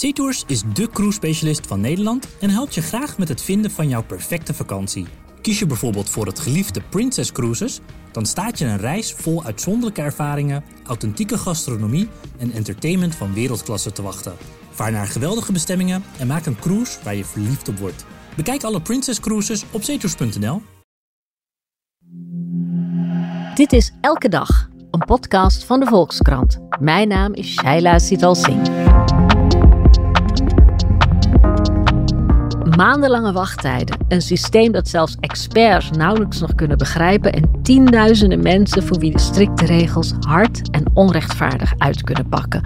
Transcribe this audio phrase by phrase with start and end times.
[0.00, 4.02] SeaTours is de cruise-specialist van Nederland en helpt je graag met het vinden van jouw
[4.02, 5.06] perfecte vakantie.
[5.42, 7.80] Kies je bijvoorbeeld voor het geliefde Princess Cruises,
[8.12, 12.08] dan staat je een reis vol uitzonderlijke ervaringen, authentieke gastronomie
[12.38, 14.36] en entertainment van wereldklasse te wachten.
[14.70, 18.04] Vaar naar geweldige bestemmingen en maak een cruise waar je verliefd op wordt.
[18.36, 20.62] Bekijk alle Princess Cruises op zeetours.nl.
[23.54, 26.58] Dit is Elke Dag, een podcast van de Volkskrant.
[26.78, 29.19] Mijn naam is Shaila Sital Singh.
[32.80, 38.98] Maandenlange wachttijden, een systeem dat zelfs experts nauwelijks nog kunnen begrijpen en tienduizenden mensen voor
[38.98, 42.62] wie de strikte regels hard en onrechtvaardig uit kunnen pakken.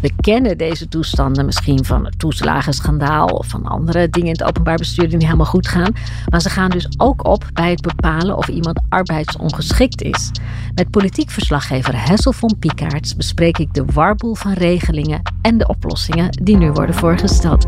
[0.00, 4.76] We kennen deze toestanden misschien van het toeslagenschandaal of van andere dingen in het openbaar
[4.76, 5.92] bestuur die niet helemaal goed gaan,
[6.28, 10.30] maar ze gaan dus ook op bij het bepalen of iemand arbeidsongeschikt is.
[10.74, 16.30] Met politiek verslaggever Hessel von Piekaerts bespreek ik de warboel van regelingen en de oplossingen
[16.42, 17.66] die nu worden voorgesteld.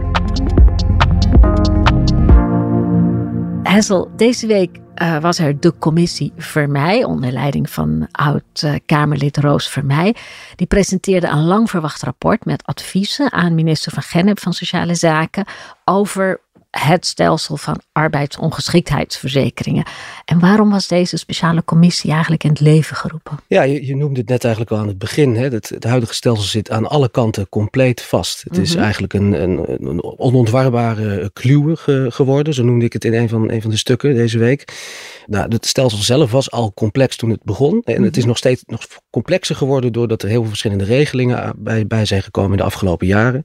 [3.66, 10.14] Hessel, deze week uh, was er de commissie Vermeij, onder leiding van oud-Kamerlid Roos Vermeij.
[10.56, 15.44] Die presenteerde een lang verwacht rapport met adviezen aan minister van Gennep van Sociale Zaken
[15.84, 16.40] over
[16.78, 19.84] het stelsel van arbeidsongeschiktheidsverzekeringen.
[20.24, 23.38] En waarom was deze speciale commissie eigenlijk in het leven geroepen?
[23.46, 25.36] Ja, je, je noemde het net eigenlijk al aan het begin.
[25.36, 25.48] Hè.
[25.48, 28.42] Het, het huidige stelsel zit aan alle kanten compleet vast.
[28.42, 28.82] Het is mhm.
[28.82, 31.76] eigenlijk een, een, een onontwarbare kluwe
[32.10, 32.54] geworden.
[32.54, 34.64] Zo noemde ik het in een van, een van de stukken deze week.
[35.26, 37.82] Nou, het stelsel zelf was al complex toen het begon.
[37.84, 38.28] En het is mhm.
[38.28, 42.50] nog steeds nog complexer geworden doordat er heel veel verschillende regelingen bij, bij zijn gekomen
[42.50, 43.42] in de afgelopen jaren.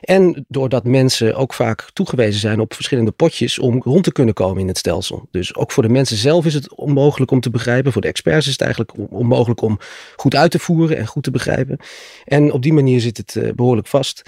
[0.00, 4.60] En doordat mensen ook vaak toegewezen zijn op verschillende potjes om rond te kunnen komen
[4.60, 5.28] in het stelsel.
[5.30, 7.92] Dus ook voor de mensen zelf is het onmogelijk om te begrijpen.
[7.92, 9.78] Voor de experts is het eigenlijk onmogelijk om
[10.16, 11.78] goed uit te voeren en goed te begrijpen.
[12.24, 14.22] En op die manier zit het eh, behoorlijk vast.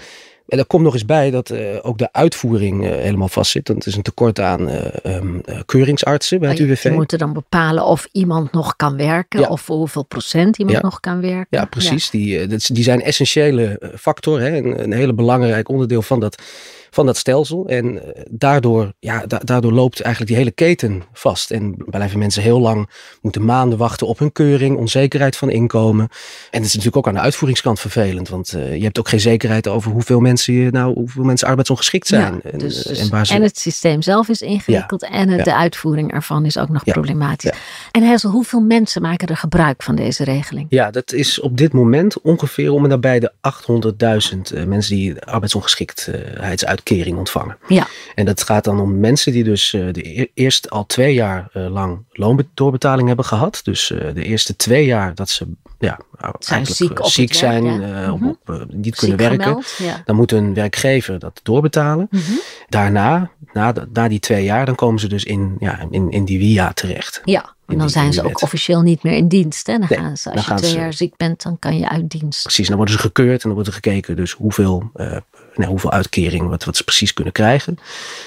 [0.47, 3.67] En er komt nog eens bij dat uh, ook de uitvoering uh, helemaal vastzit.
[3.67, 6.83] Want het is een tekort aan uh, um, keuringsartsen bij het UWV.
[6.83, 9.39] Je moet dan bepalen of iemand nog kan werken.
[9.39, 9.47] Ja.
[9.47, 11.47] Of voor hoeveel procent iemand nog kan werken.
[11.49, 12.09] Ja, precies.
[12.11, 12.45] Ja.
[12.45, 14.39] Die, die zijn essentiële factor.
[14.39, 16.41] Hè, een, een hele belangrijk onderdeel van dat
[16.89, 17.67] van dat stelsel.
[17.67, 21.51] En eh, daardoor, ja, daardoor loopt eigenlijk die hele keten vast.
[21.51, 22.89] En blijven mensen heel lang,
[23.21, 26.07] moeten maanden wachten op hun keuring, onzekerheid van inkomen.
[26.51, 29.19] En het is natuurlijk ook aan de uitvoeringskant vervelend, want uh, je hebt ook geen
[29.19, 32.41] zekerheid over hoeveel mensen, je, nou, hoeveel mensen arbeidsongeschikt zijn.
[32.43, 33.33] Ja, dus, en, en, waar ze...
[33.33, 36.83] en, het systeem zelf is ingewikkeld ja, en het, de uitvoering ervan is ook nog
[36.83, 37.51] problematisch.
[37.91, 40.65] En Hessel, hoeveel mensen maken er gebruik van deze regeling?
[40.69, 45.21] Ja, dat is op dit moment ongeveer om en nabij de 800.000 uh, mensen die
[45.21, 46.76] arbeidsongeschiktheidsuitkering
[47.15, 47.57] ontvangen.
[47.67, 47.87] Ja.
[48.15, 51.49] En dat gaat dan om mensen die dus uh, de e-, eerst al twee jaar
[51.53, 53.59] uh, lang loondoorbetaling hebben gehad.
[53.63, 55.47] Dus uh, de eerste twee jaar dat ze
[55.79, 55.99] ja,
[56.39, 58.11] zijn ziek, ziek zijn, ja.
[58.11, 59.63] op, op, niet kunnen werken.
[59.77, 60.01] ja.
[60.05, 62.07] Dan moet een werkgever dat doorbetalen.
[62.11, 62.39] Mm -hmm.
[62.69, 66.39] Daarna, na, na die twee jaar, dan komen ze dus in, ja, in, in die
[66.39, 67.21] WIA terecht.
[67.23, 67.55] Ja.
[67.67, 69.67] En dan zijn ze ook officieel niet meer in dienst.
[69.67, 69.77] Hè?
[69.77, 72.43] Dan nee, gaan ze, als je twee jaar ziek bent, dan kan je uit dienst.
[72.43, 75.17] Precies, dan worden ze gekeurd en dan wordt er gekeken dus hoeveel, uh,
[75.57, 77.77] nou, hoeveel uitkering, wat, wat ze precies kunnen krijgen.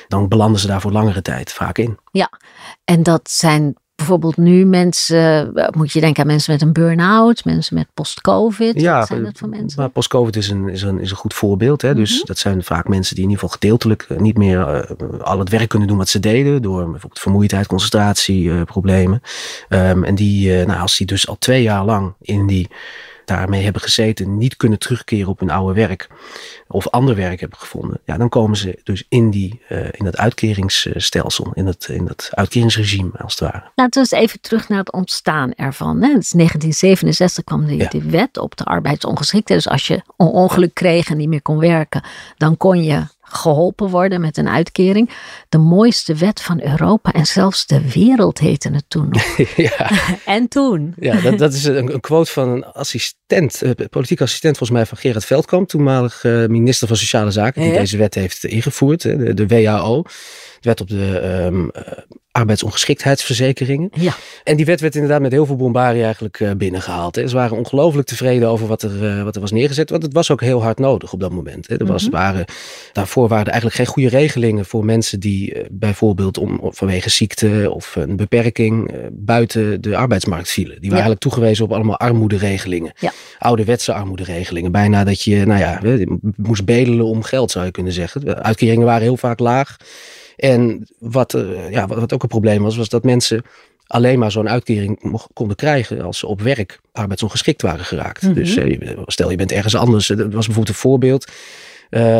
[0.08, 1.98] Dan belanden ze daar voor langere tijd vaak in.
[2.12, 2.30] Ja,
[2.84, 7.44] en dat zijn bijvoorbeeld nu mensen, eh, moet je denken aan mensen met een burn-out,
[7.44, 8.80] mensen met post-covid.
[8.80, 9.80] Ja, zijn dat voor mensen?
[9.80, 11.82] Maar post-covid is een, is, een, is een goed voorbeeld.
[11.82, 11.94] Hè?
[11.94, 12.26] Dus mhm.
[12.26, 15.48] dat zijn vaak mensen die in ieder geval gedeeltelijk eh, niet meer uh, al het
[15.48, 16.62] werk kunnen doen wat ze deden.
[16.62, 19.22] Door bijvoorbeeld vermoeidheid, concentratieproblemen.
[19.68, 22.68] Uh, um, en die, nou, als die dus al twee jaar lang in die
[23.36, 26.08] daarmee hebben gezeten, niet kunnen terugkeren op hun oude werk
[26.68, 30.16] of ander werk hebben gevonden, ja, dan komen ze dus in, die, uh, in dat
[30.16, 33.70] uitkeringsstelsel, in dat, in dat uitkeringsregime als het ware.
[33.74, 35.96] Laten we eens even terug naar het ontstaan ervan.
[35.96, 36.08] Hè.
[36.08, 37.88] is 1967 kwam de, ja.
[37.88, 39.62] de wet op de arbeidsongeschiktheid.
[39.62, 42.04] Dus als je een ongeluk kreeg en niet meer kon werken,
[42.36, 43.02] dan kon je
[43.32, 45.10] geholpen worden met een uitkering.
[45.48, 49.36] De mooiste wet van Europa en zelfs de wereld heette het toen nog.
[49.56, 49.90] ja.
[50.36, 50.94] en toen?
[50.98, 54.86] Ja, dat, dat is een, een, quote van een assistent, uh, politiek assistent volgens mij
[54.86, 57.78] van Gerard Veldkamp, toenmalig uh, minister van Sociale Zaken, die ja.
[57.78, 60.02] deze wet heeft ingevoerd, de, de WHO.
[60.60, 61.70] Wet op de um,
[62.32, 63.90] arbeidsongeschiktheidsverzekeringen.
[63.92, 64.14] Ja.
[64.44, 67.16] En die wet werd inderdaad met heel veel bombarie eigenlijk uh, binnengehaald.
[67.16, 67.28] Hè.
[67.28, 69.90] Ze waren ongelooflijk tevreden over wat er, uh, wat er was neergezet.
[69.90, 71.68] Want het was ook heel hard nodig op dat moment.
[71.68, 71.76] Hè.
[71.76, 72.20] Er was, mm -hmm.
[72.20, 72.44] waren,
[72.92, 77.70] daarvoor waren er eigenlijk geen goede regelingen voor mensen die uh, bijvoorbeeld om, vanwege ziekte
[77.74, 80.80] of een beperking buiten de arbeidsmarkt vielen.
[80.80, 81.10] Die waren ja.
[81.10, 82.92] eigenlijk toegewezen op allemaal armoederegelingen.
[82.98, 83.12] Ja.
[83.38, 84.72] Ouderwetse armoederegelingen.
[84.72, 85.80] Bijna dat je, nou ja,
[86.36, 88.44] moest bedelen om geld zou je kunnen zeggen.
[88.44, 89.76] Uitkeringen waren heel vaak laag.
[90.40, 93.42] En wat, uh, ja, wat, wat, ook een probleem was, was dat mensen
[93.86, 98.22] alleen maar zo'n uitkering mocht, konden krijgen als ze op werk arbeidsongeschikt waren geraakt.
[98.22, 98.38] Mm -hmm.
[98.38, 101.30] Dus uh, stel je bent ergens anders, dat was bijvoorbeeld een voorbeeld.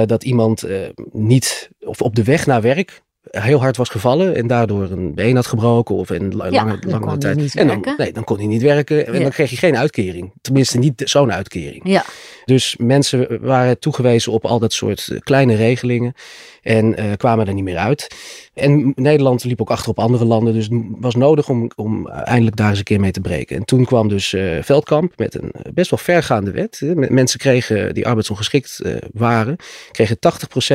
[0.08, 0.64] dat iemand
[1.12, 5.36] niet, of op de weg naar werk, heel hard was gevallen en daardoor een been
[5.36, 7.36] had gebroken of een lange, Ja, lange kon hij tijd.
[7.36, 8.04] niet en dan, werken.
[8.04, 9.20] nee, dan kon hij niet werken en Ja.
[9.20, 10.32] dan kreeg je geen uitkering.
[10.40, 11.80] Tenminste, niet zo'n uitkering.
[11.88, 12.04] Ja,
[12.50, 16.14] Dus mensen waren toegewezen op al dat soort eh, kleine regelingen
[16.62, 18.14] en eh, kwamen er niet meer uit.
[18.54, 22.56] En Nederland liep ook achter op andere landen, dus het was nodig om, om eindelijk
[22.56, 23.56] daar eens een keer mee te breken.
[23.56, 26.80] En toen kwam dus eh, Veldkamp met een best wel vergaande wet.
[26.94, 28.80] Mensen kregen, die arbeidsongeschikt
[29.12, 29.56] waren,
[29.90, 30.16] kregen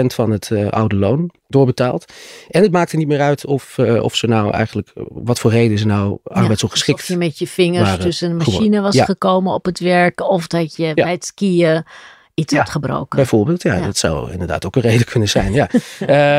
[0.01, 2.13] 80% van het oude loon doorbetaald.
[2.50, 5.86] En het maakte niet meer uit of, of ze nou eigenlijk, wat voor reden ze
[5.86, 9.06] nou arbeidsongeschikt Alsof je met je vingers waren tussen een machine was Ja.
[9.06, 10.30] gekomen op het werk.
[10.30, 11.81] Of dat je bij het skiën Yeah.
[12.35, 13.17] Iets Ja, had gebroken.
[13.17, 13.85] Bijvoorbeeld, ja, Ja.
[13.85, 15.53] dat zou inderdaad ook een reden kunnen zijn.
[15.53, 15.69] Ja.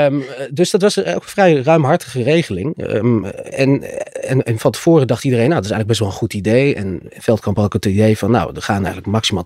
[0.06, 0.20] Ehm,
[0.50, 2.76] dus dat was ook een vrij ruimhartige regeling.
[2.76, 3.82] Ehm, en,
[4.22, 6.74] en, en van tevoren dacht iedereen, nou, dat is eigenlijk best wel een goed idee.
[6.74, 9.44] En Veldkamp had ook het idee van, nou, er gaan eigenlijk maximaal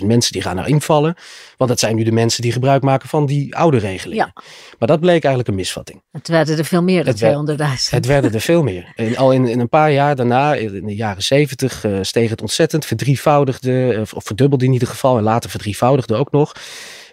[0.00, 1.14] 200.000 mensen die gaan naar invallen.
[1.56, 4.32] Want dat zijn nu de mensen die gebruik maken van die oude regelingen.
[4.34, 4.42] Ja.
[4.78, 6.02] Maar dat bleek eigenlijk een misvatting.
[6.12, 7.90] Het werden er veel meer dan Het werd- 200.000.
[7.90, 8.92] Het werden er veel meer.
[8.96, 12.40] En al in, in een paar jaar daarna, in de jaren zeventig, eh, steeg het
[12.40, 12.84] ontzettend.
[12.86, 15.16] Verdrievoudigde, eh, of verdubbelde in ieder geval.
[15.16, 16.52] En later verdrievoudigde ook nog.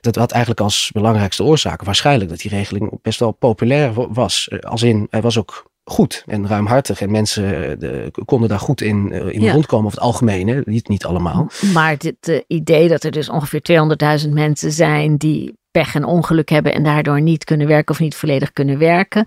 [0.01, 4.47] Dat had eigenlijk als belangrijkste oorzaak waarschijnlijk dat die regeling best wel populair wa- was.
[4.47, 7.01] Eh, Als in, hij was ook goed en ruimhartig.
[7.01, 9.53] En mensen eh, de- konden daar goed in, eh, in Ja.
[9.53, 9.85] rondkomen.
[9.85, 10.61] Over het algemeen, hè?
[10.65, 11.47] Niet, niet allemaal.
[11.73, 16.73] Maar dit idee dat er dus ongeveer 200.000 mensen zijn die pech en ongeluk hebben
[16.73, 19.25] en daardoor niet kunnen werken of niet volledig kunnen werken.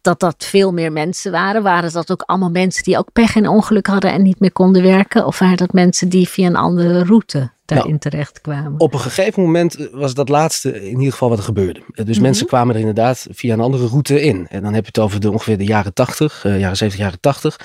[0.00, 1.62] Dat dat veel meer mensen waren.
[1.62, 4.82] Waren dat ook allemaal mensen die ook pech en ongeluk hadden en niet meer konden
[4.82, 5.26] werken?
[5.26, 8.80] Of waren dat mensen die via een andere route daarin Nou, terecht kwamen?
[8.80, 11.80] Op een gegeven moment was dat laatste in ieder geval wat er gebeurde.
[12.04, 12.22] Dus Mhm.
[12.22, 14.46] mensen kwamen er inderdaad via een andere route in.
[14.50, 17.20] En dan heb je het over de, ongeveer de jaren 80, eh, jaren 70, jaren
[17.20, 17.56] 80.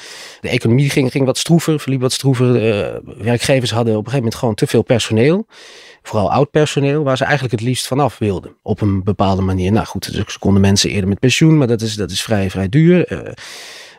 [0.42, 2.56] De economie ging, ging wat stroever, verliep wat stroever.
[2.56, 5.48] Eh, werkgevers hadden op een gegeven moment gewoon te veel personeel.
[6.04, 8.56] Vooral oud personeel, waar ze eigenlijk het liefst vanaf wilden.
[8.62, 9.72] Op een bepaalde manier.
[9.72, 12.50] Nou goed, dus ze konden mensen eerder met pensioen, maar dat is, dat is vrij,
[12.50, 13.06] vrij duur.
[13.08, 13.32] Eh,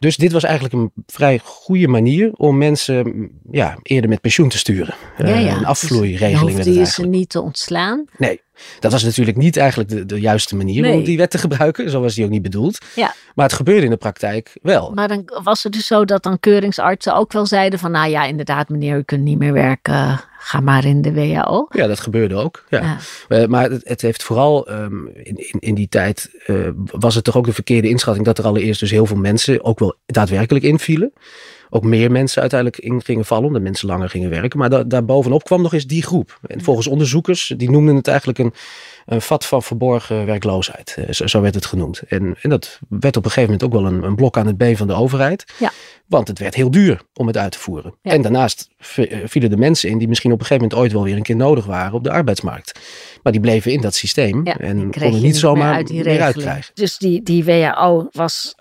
[0.00, 4.58] dus dit was eigenlijk een vrij goede manier om mensen ja, eerder met pensioen te
[4.58, 4.94] sturen.
[5.18, 5.52] Ja, Eh, ja.
[5.52, 6.88] Een Dus afvloeiregeling het je eigenlijk.
[6.88, 8.04] ze niet te ontslaan.
[8.16, 8.40] Nee,
[8.80, 10.96] dat was natuurlijk niet eigenlijk de, de juiste manier Nee.
[10.96, 11.90] om die wet te gebruiken.
[11.90, 12.78] Zo was die ook niet bedoeld.
[12.94, 13.14] Ja.
[13.34, 14.90] Maar het gebeurde in de praktijk wel.
[14.94, 18.24] Maar dan was het dus zo dat dan keuringsartsen ook wel zeiden van nou ja,
[18.24, 20.20] inderdaad meneer, u kunt niet meer werken.
[20.42, 21.66] Ga maar in de WHO.
[21.70, 22.64] Ja, dat gebeurde ook.
[22.68, 22.98] Ja.
[23.28, 23.46] Ja.
[23.46, 27.36] Maar het, het heeft vooral ehm, in, in, in die tijd eh, was het toch
[27.36, 31.12] ook de verkeerde inschatting dat er allereerst dus heel veel mensen ook wel daadwerkelijk invielen.
[31.70, 34.58] Ook meer mensen uiteindelijk in gingen vallen, omdat mensen langer gingen werken.
[34.58, 36.38] Maar da, daarbovenop kwam nog eens die groep.
[36.46, 38.52] En volgens onderzoekers, die noemden het eigenlijk een,
[39.10, 40.96] een vat van verborgen werkloosheid.
[41.06, 42.02] Eh, Zo, werd het genoemd.
[42.08, 44.56] En, en dat werd op een gegeven moment ook wel een, een blok aan het
[44.56, 45.44] been van de overheid.
[45.58, 45.70] Ja.
[46.06, 47.94] Want het werd heel duur om het uit te voeren.
[48.02, 48.10] Ja.
[48.10, 51.02] En daarnaast eh, vielen de mensen in die misschien op een gegeven moment ooit wel
[51.04, 52.80] weer een keer nodig waren op de arbeidsmarkt.
[53.22, 56.04] Maar die bleven in dat systeem Ja, en konden niet meer zomaar uit die meer
[56.04, 56.26] regeling.
[56.34, 56.74] uitkrijgen.
[56.74, 58.54] Dus die, die WHO was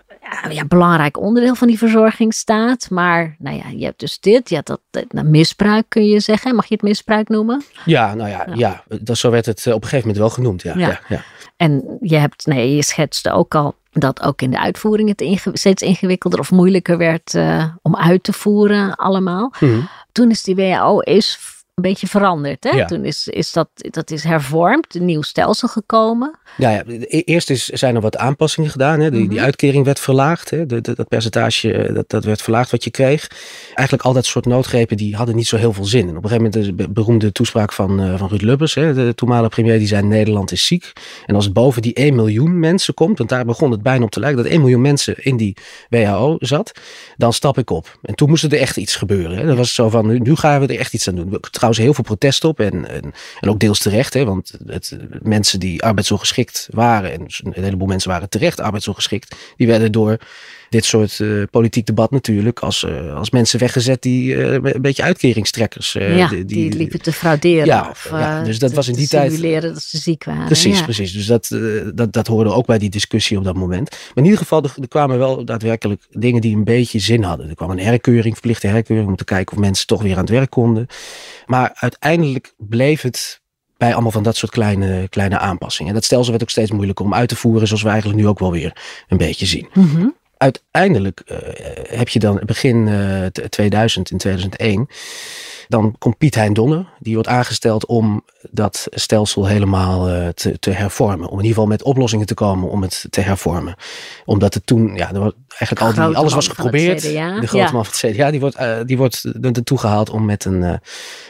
[0.50, 2.90] ja, belangrijk onderdeel van die verzorgingsstaat.
[2.90, 4.50] Maar nou ja, je hebt dus dit.
[4.50, 6.56] Je hebt dat, nou, misbruik kun je zeggen.
[6.56, 7.64] Mag je het misbruik noemen?
[7.86, 8.84] Ja, nou ja, ja.
[9.02, 10.62] dat, zo werd het eh, op een gegeven moment wel genoemd.
[10.62, 10.88] Ja, Ja.
[10.88, 11.00] ja.
[11.08, 11.24] Ja,
[11.58, 15.52] En je hebt, nee, je schetste ook al dat ook in de uitvoering het inge-
[15.54, 19.54] steeds ingewikkelder of moeilijker werd eh, om uit te voeren allemaal.
[19.60, 19.80] Mhm.
[20.12, 21.40] Toen is die WHO is
[21.84, 22.64] een beetje veranderd.
[22.64, 22.70] Hè?
[22.70, 22.86] Ja.
[22.86, 26.38] Toen is, is dat, dat is hervormd, een nieuw stelsel gekomen.
[26.58, 29.00] Ja, ja, e- eerst is, zijn er wat aanpassingen gedaan.
[29.00, 29.12] Hè.
[29.12, 29.46] Die, die Mhm.
[29.46, 30.50] uitkering werd verlaagd.
[30.50, 30.66] Hè.
[30.66, 33.28] De, de- dat percentage eh, dat, dat werd verlaagd wat je kreeg.
[33.74, 36.08] Eigenlijk al dat soort noodgrepen die hadden niet zo heel veel zin.
[36.10, 38.74] En op een gegeven moment de beroemde toespraak van, eh, van Ruud Lubbers.
[38.74, 40.92] Hè, de toenmalige premier die zei Nederland is ziek.
[41.26, 43.18] En als het boven die 1 miljoen mensen komt.
[43.18, 44.44] Want daar begon het bijna op te lijken.
[44.44, 45.58] Dat 1 miljoen mensen in die
[45.90, 46.72] WHO zat.
[47.18, 47.98] Dan stap ik op.
[48.02, 49.38] En toen moest er echt iets gebeuren.
[49.38, 49.46] Hè.
[49.46, 51.38] Dat was zo van nu, nu gaan we er echt iets aan doen.
[51.52, 52.60] Trouwens heel veel protest op.
[52.60, 54.14] En, en, en ook deels terecht.
[54.14, 57.12] Hè, want het, mensen die arbeidsongeschikt waren.
[57.12, 59.36] En een heleboel mensen waren terecht arbeidsongeschikt.
[59.58, 60.18] Die werden door
[60.70, 65.04] dit soort eh, politiek debat natuurlijk als, eh, als mensen weggezet die eh, een beetje
[65.04, 65.92] uitkeringstrekkers.
[65.92, 67.66] ja, die, die, liepen te frauderen.
[67.66, 70.46] Ja, of, ja, dus dat te- was in die tijd- simuleren dat ze ziek waren.
[70.46, 70.84] Precies, ja.
[70.84, 71.14] precies.
[71.14, 71.48] Dus dat,
[71.96, 73.90] dat, dat hoorde ook bij die discussie op dat moment.
[73.90, 77.50] Maar in ieder geval, er, er kwamen wel daadwerkelijk dingen die een beetje zin hadden.
[77.50, 80.30] Er kwam een herkeuring, verplichte herkeuring, om te kijken of mensen toch weer aan het
[80.30, 80.88] werk konden.
[81.46, 83.42] Maar uiteindelijk bleef het
[83.78, 85.90] bij allemaal van dat soort kleine, kleine aanpassingen.
[85.90, 88.28] En dat stelsel werd ook steeds moeilijker om uit te voeren, zoals we eigenlijk nu
[88.28, 88.76] ook wel weer
[89.08, 89.68] een beetje zien.
[89.74, 90.08] Mhm.
[90.44, 91.38] Uiteindelijk eh,
[91.98, 94.88] heb je dan begin eh, t- 2000, in 2001,
[95.68, 96.86] dan komt Piet Hein Donner.
[97.00, 101.28] Die wordt aangesteld om dat stelsel helemaal eh, te, te hervormen.
[101.28, 103.76] Om in ieder geval met oplossingen te komen om het te hervormen.
[104.26, 107.02] Omdat het toen, ja, er wordt eigenlijk al die, alles was geprobeerd.
[107.02, 107.40] CDA.
[107.40, 107.72] De grote Ja.
[107.72, 110.64] man van het CDA, die wordt, eh, die wordt er naartoe gehaald om met een,
[110.64, 110.74] eh,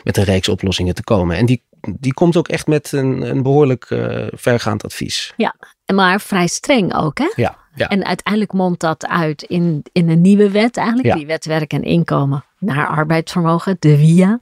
[0.04, 1.38] met een reeks oplossingen te komen.
[1.38, 1.68] En die
[2.00, 5.34] die komt ook echt met een, een behoorlijk uh, vergaand advies.
[5.38, 5.56] Ja,
[5.94, 7.32] maar vrij streng ook, hè?
[7.36, 7.58] Ja.
[7.80, 7.88] Ja.
[7.88, 11.16] En uiteindelijk mondt dat uit in, in een nieuwe wet eigenlijk, ja.
[11.16, 14.40] die wet werk en inkomen naar arbeidsvermogen, de WIA.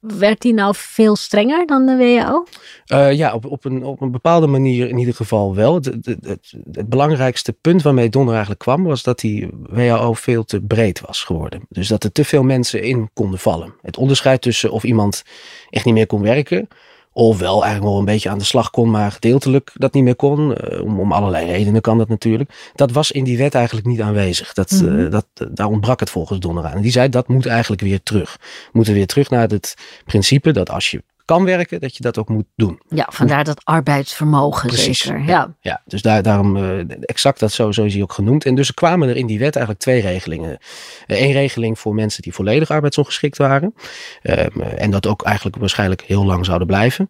[0.00, 2.46] Werd die nou veel strenger dan de WHO?
[2.92, 5.74] Uh, ja, op, op, een, op een bepaalde manier in ieder geval wel.
[5.74, 10.44] Het, het, het, het, belangrijkste punt waarmee Donner eigenlijk kwam, was dat die WHO veel
[10.44, 11.66] te breed was geworden.
[11.68, 13.74] Dus dat er te veel mensen in konden vallen.
[13.82, 15.22] Het onderscheid tussen of iemand
[15.70, 16.68] echt niet meer kon werken,
[17.16, 20.16] of wel eigenlijk wel een beetje aan de slag kon, maar gedeeltelijk dat niet meer
[20.16, 20.50] kon.
[20.50, 22.70] Uh, om, om allerlei redenen kan dat natuurlijk.
[22.74, 24.52] Dat was in die wet eigenlijk niet aanwezig.
[24.52, 24.98] Dat, mm -hmm.
[24.98, 26.72] uh, dat, daar ontbrak het volgens Donner aan.
[26.72, 28.36] En die zei dat moet eigenlijk weer terug.
[28.40, 32.18] We moeten weer terug naar het principe dat als je kan werken, dat je dat
[32.18, 32.80] ook moet doen.
[32.88, 35.00] Ja, vandaar dat arbeidsvermogen Precies.
[35.00, 35.20] zeker.
[35.20, 35.54] Ja, Ja.
[35.60, 38.44] ja dus daar, daarom uh, exact dat zo, zo is hij ook genoemd.
[38.44, 40.58] En dus er kwamen er in die wet eigenlijk twee regelingen.
[41.06, 43.74] Eén regeling voor mensen die volledig arbeidsongeschikt waren.
[44.22, 47.08] Um, en dat ook eigenlijk waarschijnlijk heel lang zouden blijven.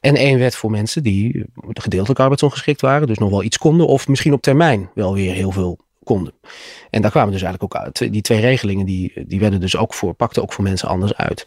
[0.00, 3.06] En één wet voor mensen die gedeeltelijk arbeidsongeschikt waren.
[3.06, 6.32] Dus nog wel iets konden of misschien op termijn wel weer heel veel konden.
[6.90, 8.12] En daar kwamen dus eigenlijk ook uit.
[8.12, 11.46] Die twee regelingen die, die werden dus ook voor, pakten ook voor mensen anders uit.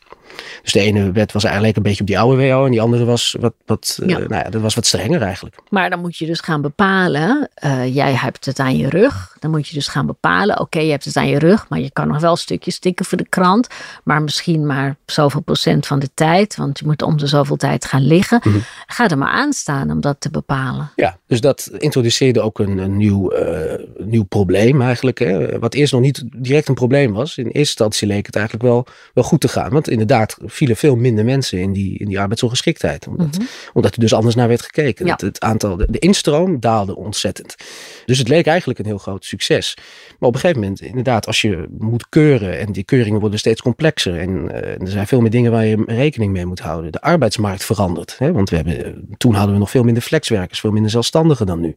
[0.61, 3.05] Dus de ene wet was eigenlijk een beetje op die oude WO en die andere
[3.05, 4.19] was wat, wat, ja.
[4.19, 5.55] Uh, nou ja, dat was wat strenger eigenlijk.
[5.69, 9.35] Maar dan moet je dus gaan bepalen, uh, jij hebt het aan je rug.
[9.39, 11.79] Dan moet je dus gaan bepalen, oké, okay, je hebt het aan je rug, maar
[11.79, 13.67] je kan nog wel stukjes stikken voor de krant.
[14.03, 17.85] Maar misschien maar zoveel procent van de tijd, want je moet om de zoveel tijd
[17.85, 18.41] gaan liggen.
[18.43, 18.63] Mm -hmm.
[18.87, 20.91] Ga er maar aan staan om dat te bepalen.
[20.95, 25.19] Ja, dus dat introduceerde ook een, een nieuw, uh, nieuw probleem eigenlijk.
[25.19, 27.37] Hè, wat eerst nog niet direct een probleem was.
[27.37, 29.69] In eerste instantie leek het eigenlijk wel, wel goed te gaan.
[29.69, 33.07] Want inderdaad vielen veel minder mensen in die, in die arbeidsongeschiktheid.
[33.07, 33.47] Omdat, mm -hmm.
[33.73, 35.05] omdat er dus anders naar werd gekeken.
[35.05, 35.11] Ja.
[35.11, 37.55] Het, het, aantal, de, de, instroom daalde ontzettend.
[38.05, 39.77] Dus het leek eigenlijk een heel groot succes.
[40.19, 43.61] Maar op een gegeven moment, inderdaad, als je moet keuren en die keuringen worden steeds
[43.61, 46.91] complexer en uh, er zijn veel meer dingen waar je rekening mee moet houden.
[46.91, 48.15] De arbeidsmarkt verandert.
[48.17, 48.31] Hè?
[48.31, 51.75] Want we hebben, toen hadden we nog veel minder flexwerkers, veel minder zelfstandigen dan nu.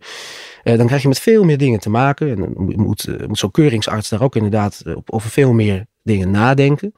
[0.65, 2.31] Uh, dan krijg je met veel meer dingen te maken.
[2.31, 6.31] En dan moet, moet, moet zo'n keuringsarts daar ook inderdaad op, over veel meer dingen
[6.31, 6.95] nadenken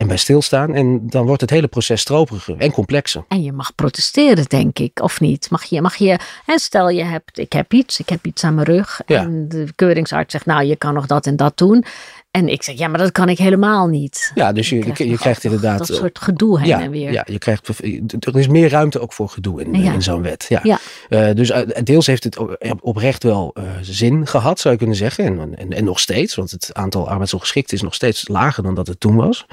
[0.00, 0.74] en bij stilstaan.
[0.74, 3.24] En dan wordt het hele proces stroperiger en complexer.
[3.28, 5.50] En je mag protesteren, denk ik, of niet?
[5.50, 8.54] Mag je, mag je hè, stel je hebt, ik heb iets, ik heb iets aan
[8.54, 9.00] mijn rug.
[9.06, 9.20] Ja.
[9.20, 11.84] En de keuringsarts zegt, nou, je kan nog dat en dat doen.
[12.30, 14.32] En ik zeg, ja, maar dat kan ik helemaal niet.
[14.34, 15.78] Ja, dus je, je, je krijgt inderdaad...
[15.78, 17.12] Dat soort gedoe heen ja, en weer.
[17.12, 17.68] Ja, je krijgt,
[18.20, 19.92] er is meer ruimte ook voor gedoe in, Ja.
[19.92, 20.46] in zo'n wet.
[20.48, 20.60] Ja.
[20.62, 20.78] Ja.
[21.08, 22.38] Uh, dus uh, deels heeft het
[22.80, 25.24] oprecht wel uh, zin gehad, zou je kunnen zeggen.
[25.40, 28.86] En, en, en nog steeds, want het aantal arbeidsongeschikten is nog steeds lager dan dat
[28.86, 29.46] het toen was.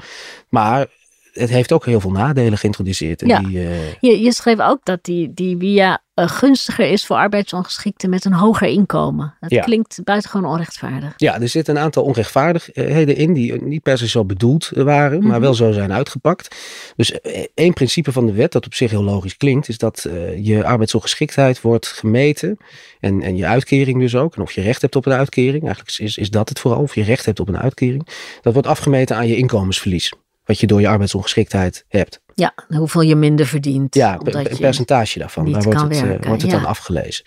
[0.48, 0.86] Maar
[1.32, 3.22] het heeft ook heel veel nadelen geïntroduceerd.
[3.22, 3.40] En Ja.
[3.40, 8.24] die, uh, Je, je schreef ook dat die, die via gunstiger is voor arbeidsongeschikten met
[8.24, 9.34] een hoger inkomen.
[9.40, 9.62] Dat Ja.
[9.62, 11.12] klinkt buitengewoon onrechtvaardig.
[11.16, 15.30] ja, er zitten een aantal onrechtvaardigheden in die niet per se zo bedoeld waren, maar
[15.30, 15.40] Mhm.
[15.40, 16.56] wel zo zijn uitgepakt.
[16.96, 20.04] Dus eh, één principe van de wet, dat op zich heel logisch klinkt, is dat
[20.08, 22.56] uh, je arbeidsongeschiktheid wordt gemeten
[23.00, 24.36] en, en je uitkering dus ook.
[24.36, 26.94] En of je recht hebt op een uitkering, eigenlijk is, is dat het vooral, of
[26.94, 28.06] je recht hebt op een uitkering.
[28.42, 30.12] Dat wordt afgemeten aan je inkomensverlies,
[30.48, 32.20] wat je door je arbeidsongeschiktheid hebt.
[32.34, 33.94] Ja, hoeveel je minder verdient.
[33.94, 35.52] Ja, een percentage daarvan.
[35.52, 36.56] Daar wordt het, eh, werken, wordt het ja.
[36.56, 37.24] dan afgelezen.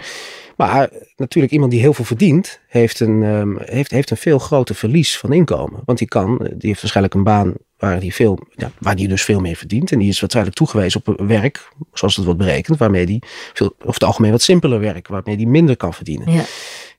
[0.57, 4.75] Maar natuurlijk, iemand die heel veel verdient, heeft een, ehm, heeft, heeft een veel groter
[4.75, 5.81] verlies van inkomen.
[5.85, 9.07] Want die kan, eh, die heeft waarschijnlijk een baan waar die, veel, ja, waar die
[9.07, 9.91] dus veel meer verdient.
[9.91, 13.23] En die is waarschijnlijk toegewezen op werk, zoals het wordt berekend, waarmee die
[13.53, 16.31] veel, over het algemeen wat simpeler werk, waarmee die minder kan verdienen.
[16.31, 16.43] Ja.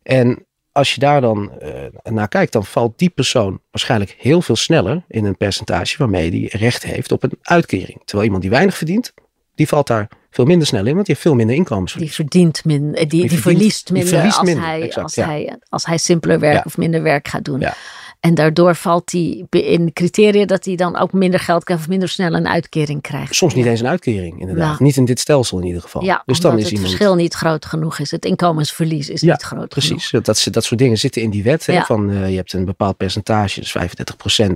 [0.03, 1.69] En als je daar dan uh,
[2.13, 6.57] naar kijkt, dan valt die persoon waarschijnlijk heel veel sneller in een percentage waarmee die
[6.57, 8.01] recht heeft op een uitkering.
[8.05, 9.13] Terwijl iemand die weinig verdient,
[9.55, 12.17] die valt daar veel minder snel in, want die heeft veel minder inkomensverlies.
[12.17, 15.15] Die verdient minder, die, die, verdient- verliest die minder verliest als, minder, hij, exact, als,
[15.15, 15.27] ja.
[15.27, 16.63] hij, als hij simpeler werk Ja.
[16.65, 17.61] of minder werk gaat doen.
[17.61, 17.75] Ja.
[18.23, 22.09] En daardoor valt hij in criteria dat hij dan ook minder geld krijgt of minder
[22.09, 23.35] snel een uitkering krijgt.
[23.35, 24.79] Soms niet eens een uitkering, inderdaad.
[24.79, 24.85] Ja.
[24.85, 26.05] Niet in dit stelsel in ieder geval.
[26.05, 26.89] Ja, dus dan is het iemand.
[26.89, 28.11] verschil niet groot genoeg is.
[28.11, 30.25] Het inkomensverlies is Ja, niet groot Precies, genoeg.
[30.25, 31.65] dat, dat, dat soort dingen zitten in die wet.
[31.85, 34.51] Van, uh, je hebt een bepaald percentage, dus 35%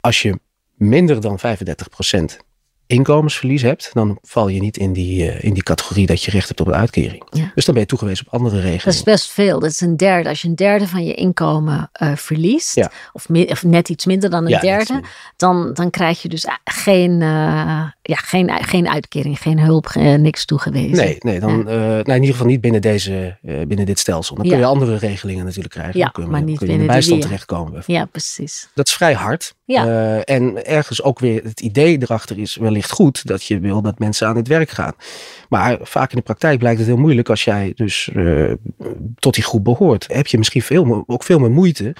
[0.00, 0.38] Als je
[0.74, 1.88] minder dan 35
[2.92, 6.48] inkomensverlies hebt, dan val je niet in die, uh, in die categorie dat je recht
[6.48, 7.22] hebt op een uitkering.
[7.30, 7.52] Ja.
[7.54, 8.84] Dus dan ben je toegewezen op andere regelingen.
[8.84, 9.58] Dat is best veel.
[9.60, 10.28] Dat is een derde.
[10.28, 12.90] Als je een derde van je inkomen uh, verliest, Ja.
[13.12, 15.00] of, of net iets minder dan een Ja, derde,
[15.36, 17.26] dan, dan krijg je dus a- geen, uh,
[18.02, 20.96] ja, geen, geen uitkering, geen hulp, niks toegewezen.
[21.04, 24.36] Nee, nee, dan, nou in ieder geval niet binnen, deze, binnen dit stelsel.
[24.36, 25.98] Dan kun je andere regelingen natuurlijk krijgen.
[25.98, 27.82] Ja, dan kun je, maar niet kun je in de binnen bijstand terechtkomen.
[27.86, 28.68] Ja, precies.
[28.74, 29.54] Dat is vrij hard.
[29.64, 30.20] Ja.
[30.24, 34.26] En ergens ook weer het idee erachter is wellicht goed dat je wil dat mensen
[34.26, 34.92] aan het werk gaan.
[35.48, 38.52] Maar vaak in de praktijk blijkt het heel moeilijk als jij dus uh,
[39.18, 40.06] tot die groep behoort.
[40.12, 41.94] Heb je misschien veel, ook veel meer moeite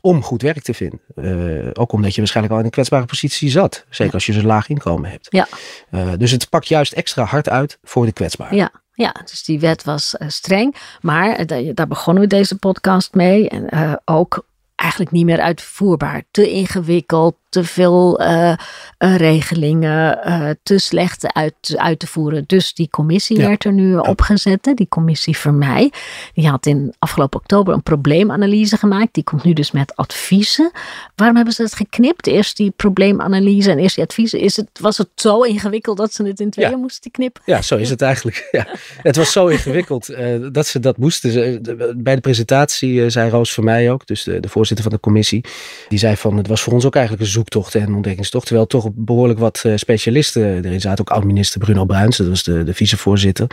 [0.00, 1.76] om goed werk te vinden.
[1.76, 3.84] ook omdat je waarschijnlijk al in een kwetsbare positie zat.
[3.90, 5.26] Zeker als je zo'n laag inkomen hebt.
[5.30, 6.16] Ja.
[6.16, 8.56] dus het pakt juist extra hard uit voor de kwetsbaren.
[8.56, 8.70] Ja.
[8.92, 10.76] Ja, dus die wet was streng.
[11.00, 13.48] Maar daar begonnen we deze podcast mee.
[13.48, 14.46] En ook
[14.86, 16.22] eigenlijk niet meer uitvoerbaar.
[16.30, 18.54] Te ingewikkeld, te veel uh,
[18.98, 22.44] regelingen, uh, te slecht uit, uit te voeren.
[22.46, 24.72] Dus die commissie werd er nu opgezet.
[24.74, 25.92] Die commissie voor mij.
[26.34, 29.14] Die had in afgelopen oktober een probleemanalyse gemaakt.
[29.14, 30.70] Die komt nu dus met adviezen.
[31.14, 32.26] Waarom hebben ze het geknipt?
[32.26, 34.40] Eerst die probleemanalyse en eerst die adviezen.
[34.40, 37.42] Is het, was het zo ingewikkeld dat ze het in tweeën moesten knippen?
[37.46, 38.34] Ja, zo is het eigenlijk.
[38.56, 38.66] Ja.
[39.02, 40.16] Het was zo ingewikkeld
[40.52, 41.62] dat ze dat moesten.
[42.02, 45.44] Bij de presentatie zei Roos voor mij ook, dus de, de voorzitter van de commissie.
[45.88, 48.46] Die zei van het was voor ons ook eigenlijk een zoektocht en ontdekkingstocht.
[48.46, 51.00] Terwijl toch behoorlijk wat uh, specialisten erin zaten.
[51.00, 53.46] Ook oud-minister Bruno Bruins, dat was de, de vicevoorzitter.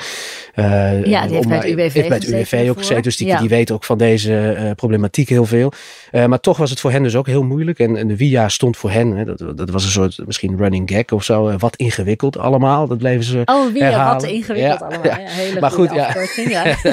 [0.56, 3.04] Uh, ja, die heeft bij het UWV, heeft bij het UWV ook gezeten.
[3.04, 5.72] Dus die, die weet ook van deze uh, problematiek heel veel.
[6.12, 7.80] maar toch was het voor hen dus ook heel moeilijk.
[7.80, 10.90] En, en de VIA stond voor hen, hè, dat, dat was een soort misschien running
[10.90, 11.58] gag of zo.
[11.58, 12.88] wat ingewikkeld allemaal.
[12.88, 15.06] Dat bleven ze Oh, VIA, wat ingewikkeld ja, allemaal.
[15.06, 15.18] Ja.
[15.20, 16.16] hele maar goed, ja.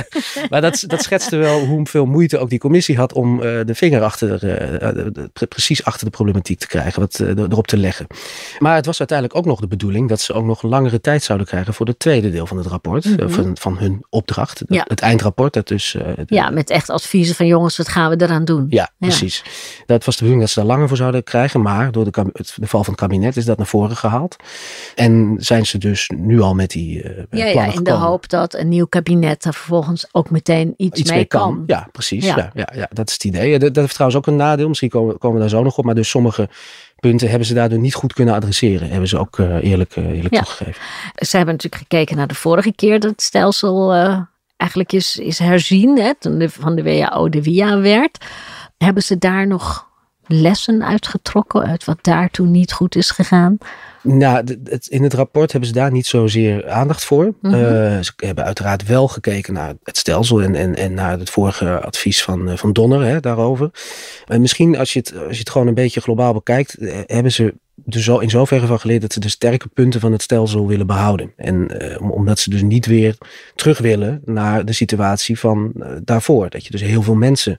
[0.51, 5.31] maar dat, dat schetste wel hoeveel moeite ook die commissie had om de vinger achter,
[5.49, 7.01] precies achter de problematiek te krijgen.
[7.01, 8.07] Wat, uh, erop te leggen.
[8.59, 11.47] Maar het was uiteindelijk ook nog de bedoeling dat ze ook nog langere tijd zouden
[11.47, 13.05] krijgen voor het tweede deel van het rapport.
[13.05, 13.29] Eh, mhm.
[13.29, 14.63] van, van hun opdracht.
[14.67, 14.85] Ja.
[14.89, 15.53] Het eindrapport.
[15.53, 18.67] Dat dus, ja, met echt adviezen van jongens, wat gaan we eraan doen?
[18.69, 19.45] Ja, precies.
[19.87, 21.63] Dat was de bedoeling dat ze daar langer voor zouden krijgen.
[21.63, 24.37] Maar door de, het, de val van het kabinet is dat naar voren gehaald.
[24.95, 28.55] En zijn ze dus nu al met die uh, ja, ja, in de hoop dat
[28.55, 31.63] een nieuw kabinet er vervolgens ook meteen iets, mee kan.
[31.67, 32.25] Ja, precies.
[32.25, 32.51] Ja.
[32.55, 33.59] Ja, ja, dat is het idee.
[33.59, 34.69] Dat, dat heeft trouwens ook een nadeel.
[34.69, 35.85] Misschien komen, komen we daar zo nog op.
[35.85, 36.49] Maar dus sommige
[37.01, 38.91] punten hebben ze daardoor niet goed kunnen adresseren.
[38.91, 40.41] Hebben ze ook uh, eerlijk, uh, eerlijk ja.
[40.41, 40.83] toegegeven.
[41.15, 44.21] Ze hebben natuurlijk gekeken naar de vorige keer dat het stelsel uh,
[44.57, 45.99] eigenlijk is, is herzien.
[45.99, 48.25] Hè, toen de, van de WHO de WIA werd.
[48.79, 49.87] Hebben ze daar nog
[50.27, 53.59] lessen uitgetrokken uit wat daartoe niet goed is gegaan?
[54.03, 57.35] Nou, in het rapport hebben ze daar niet zozeer aandacht voor.
[57.43, 57.55] Mhm.
[57.55, 57.61] Eh,
[58.01, 62.23] ze hebben uiteraard wel gekeken naar het stelsel en, en, en naar het vorige advies
[62.23, 63.71] van, uh, van Donner hè, daarover.
[64.27, 67.33] En misschien als je, het, als je het gewoon een beetje globaal bekijkt, eh, hebben
[67.33, 67.55] ze
[67.89, 70.87] er zo, in zoverre van geleerd dat ze de sterke punten van het stelsel willen
[70.87, 71.33] behouden.
[71.37, 73.17] En omdat ze dus niet weer
[73.55, 75.73] terug willen naar de situatie van
[76.05, 76.51] daarvoor.
[76.51, 77.59] Dat je dus heel veel mensen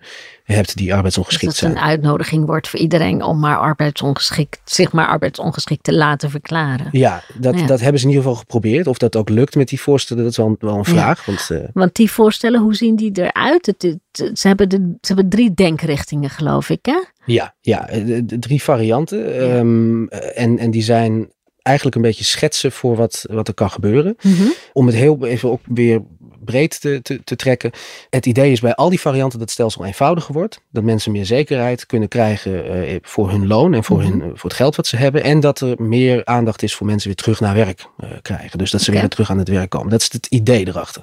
[0.52, 1.72] hebt die arbeidsongeschikt zijn.
[1.72, 6.30] Dat het een uitnodiging wordt voor iedereen om maar arbeidsongeschikt, zich maar arbeidsongeschikt te laten
[6.30, 6.88] verklaren.
[6.92, 8.88] Ja dat, dat hebben ze in ieder geval geprobeerd.
[8.88, 11.26] Of dat ook lukt met die voorstellen, dat is wel, wel een vraag.
[11.26, 13.66] Want, uh, want die voorstellen, hoe zien die eruit?
[13.66, 17.04] Het, het, ze, hebben de, ze hebben drie denkrichtingen, geloof ik, hè?
[17.26, 19.44] Ja, ja de, drie varianten.
[19.58, 21.30] Um, en, en die zijn
[21.62, 24.16] eigenlijk een beetje schetsen voor wat, wat er kan gebeuren.
[24.22, 24.48] Mhm.
[24.74, 26.02] Om het heel even ook weer
[26.46, 27.72] breed te, te, te, trekken.
[28.10, 30.62] Het idee is bij al die varianten dat het stelsel eenvoudiger wordt.
[30.72, 34.08] Dat mensen meer zekerheid kunnen krijgen uh, voor hun loon en voor, mhm.
[34.08, 35.24] hun, voor het geld wat ze hebben.
[35.24, 38.58] En dat er meer aandacht is voor mensen weer terug naar werk uh, krijgen.
[38.58, 39.90] Dus dat ze weer terug aan het werk komen.
[39.90, 41.02] Dat is het idee erachter.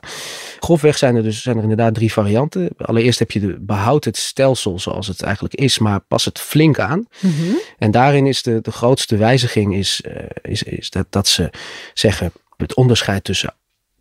[0.61, 2.69] Grofweg zijn er dus zijn er inderdaad drie varianten.
[2.77, 6.79] Allereerst heb je de behoud het stelsel zoals het eigenlijk is, maar pas het flink
[6.79, 7.07] aan.
[7.21, 7.55] Mhm.
[7.79, 11.51] En daarin is de, de grootste wijziging is, uh, is, is dat, dat ze
[11.95, 13.55] zeggen het onderscheid tussen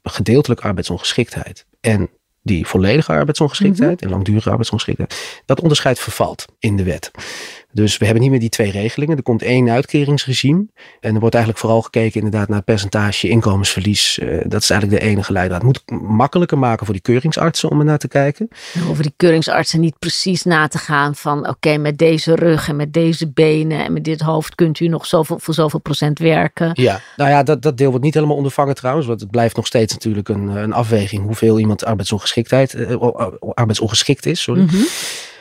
[0.03, 2.10] gedeeltelijke arbeidsongeschiktheid en
[2.41, 7.12] die volledige arbeidsongeschiktheid en langdurige arbeidsongeschiktheid, dat onderscheid vervalt in de wet.
[7.78, 9.18] Dus we hebben niet meer die twee regelingen.
[9.18, 10.66] Er komt één uitkeringsregime.
[11.00, 14.20] En er wordt eigenlijk vooral gekeken inderdaad naar het percentage inkomensverlies.
[14.20, 15.62] Uh, dat is eigenlijk de enige leidraad.
[15.62, 18.50] Het moet makkelijker maken voor die keuringsartsen om er naar te kijken.
[18.90, 22.94] Over die keuringsartsen niet precies na te gaan van oké, met deze rug en met
[22.94, 26.72] deze benen en met dit hoofd kunt u nog zoveel, voor zoveel procent werken.
[26.74, 29.08] Ja, nou ja, dat, dat deel wordt niet helemaal ondervangen trouwens.
[29.08, 32.96] Want het blijft nog steeds natuurlijk een, een afweging hoeveel iemand arbeidsongeschiktheid, uh,
[33.54, 34.42] arbeidsongeschikt is.
[34.42, 34.62] Sorry.
[34.62, 34.86] Mm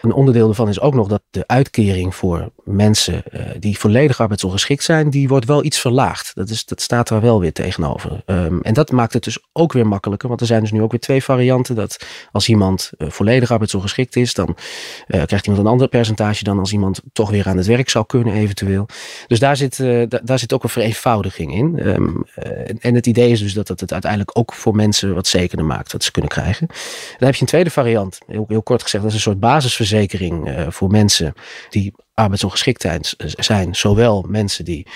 [0.03, 4.85] een onderdeel daarvan is ook nog dat de uitkering voor mensen uh, die volledig arbeidsongeschikt
[4.85, 6.35] zijn, die wordt wel iets verlaagd.
[6.35, 8.23] Dat, is, dat staat er wel weer tegenover.
[8.27, 10.91] Um, en dat maakt het dus ook weer makkelijker, want er zijn dus nu ook
[10.91, 11.75] weer twee varianten.
[11.75, 16.59] Dat als iemand uh, volledig arbeidsongeschikt is, dan uh, krijgt iemand een ander percentage dan
[16.59, 18.89] als iemand toch weer aan het werk zou kunnen eventueel.
[19.27, 21.87] Dus daar zit, da daar zit ook een vereenvoudiging in.
[21.87, 22.25] Um,
[22.81, 25.93] en het idee is dus dat het het uiteindelijk ook voor mensen wat zekerder maakt
[25.93, 26.67] wat ze kunnen krijgen.
[27.19, 29.85] Dan heb je een tweede variant, heel, heel kort gezegd, dat is een soort basisverzekering
[29.87, 31.33] verzekering voor mensen
[31.71, 32.87] die arbeidsongeschikt
[33.37, 33.75] zijn.
[33.75, 34.87] Zowel mensen die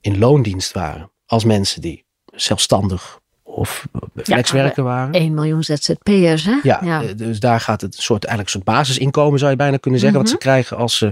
[0.00, 2.04] in loondienst waren, als mensen die
[2.34, 5.12] zelfstandig of flexwerker waren.
[5.12, 6.58] 1 miljoen ZZP'ers, hè?
[6.62, 9.76] Ja, ja, eh, dus daar gaat het soort, eigenlijk een soort basisinkomen, zou je bijna
[9.76, 10.44] kunnen zeggen, wat ze mhm.
[10.44, 11.10] krijgen als ze,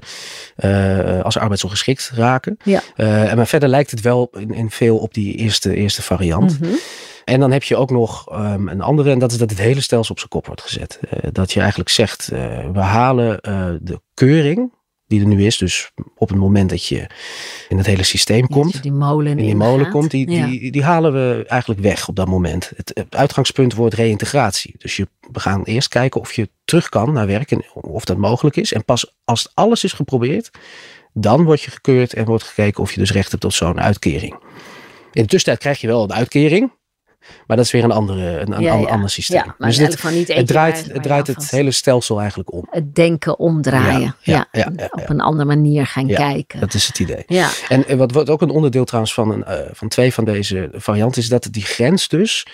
[0.64, 2.56] uh, als ze arbeidsongeschikt raken.
[2.64, 2.80] Ja.
[2.96, 6.60] Uh, maar verder lijkt het wel in, in, veel op die eerste, eerste variant.
[6.60, 6.78] Mm
[7.24, 9.80] en dan heb je ook nog um, een andere, en dat is dat het hele
[9.80, 11.00] stelsel op zijn kop wordt gezet.
[11.04, 12.28] Uh, dat je eigenlijk zegt,
[12.72, 13.38] we halen
[13.82, 14.72] de keuring
[15.10, 15.58] die er nu is.
[15.58, 17.06] Dus op het moment dat je
[17.68, 21.12] in het hele systeem komt, die molen in die molen komt, die, die, die halen
[21.12, 22.72] we eigenlijk weg op dat moment.
[22.76, 24.74] Het, het uitgangspunt wordt reïntegratie.
[24.78, 28.16] Dus je, we gaan eerst kijken of je terug kan naar werk en of dat
[28.16, 28.72] mogelijk is.
[28.72, 30.50] En pas als alles is geprobeerd,
[31.12, 34.32] dan word je gekeurd en wordt gekeken of je dus recht hebt op zo'n uitkering.
[35.12, 36.72] In de tussentijd krijg je wel een uitkering.
[37.46, 39.42] Maar dat is weer een, andere, een, een ander systeem.
[39.44, 42.66] Ja, maar dus dit, niet het draait, het, draait het hele stelsel eigenlijk om.
[42.70, 44.16] Het denken omdraaien.
[44.20, 44.48] Ja,
[44.90, 46.60] op een andere manier gaan kijken.
[46.60, 47.22] Dat is het idee.
[47.26, 47.48] Ja.
[47.68, 51.22] En wat, wat ook een onderdeel trouwens van, een, uh, van twee van deze varianten
[51.22, 52.46] is dat die grens dus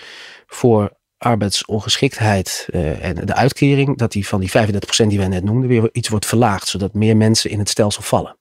[0.47, 5.69] voor arbeidsongeschiktheid uh, en de uitkering, dat die van die 35% die wij net noemden,
[5.69, 8.37] weer iets wordt verlaagd, zodat meer mensen in het stelsel vallen.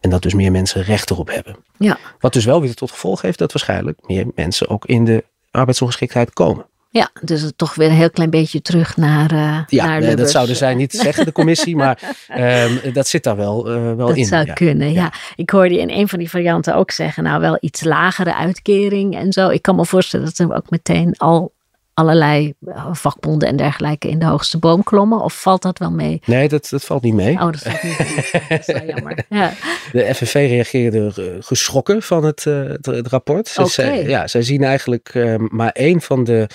[0.00, 1.56] En dat dus meer mensen recht erop hebben.
[1.78, 1.98] Ja.
[2.18, 6.32] Wat dus wel weer tot gevolg heeft dat waarschijnlijk meer mensen ook in de arbeidsongeschiktheid
[6.32, 6.66] komen.
[6.92, 9.32] Ja, dus toch weer een heel klein beetje terug naar.
[9.32, 13.24] Uh, ja, naar nee, dat zouden zij niet zeggen, de commissie, maar um, dat zit
[13.24, 14.22] daar wel, uh, wel dat in.
[14.22, 14.52] Dat zou ja.
[14.52, 15.12] kunnen, ja.
[15.36, 19.32] Ik hoorde in een van die varianten ook zeggen, nou wel iets lagere uitkering en
[19.32, 19.48] zo.
[19.48, 21.52] Ik kan me voorstellen dat ze ook meteen al
[21.94, 25.20] allerlei eh, vakbonden en dergelijke in de hoogste boom klommen?
[25.20, 26.20] Of valt dat wel mee?
[26.24, 27.34] Nee, dat, dat valt niet mee.
[27.34, 28.32] Oh, dat valt niet mee.
[28.48, 29.24] dat is jammer.
[29.28, 29.52] Ja.
[29.92, 33.50] De FNV reageerde uh, geschrokken van het, uh, het, het, rapport.
[33.56, 33.68] Okay.
[33.68, 36.46] Zij, ja, zij zien eigenlijk uh, maar één van de